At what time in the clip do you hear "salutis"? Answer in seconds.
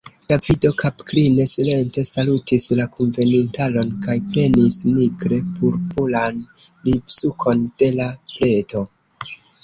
2.11-2.63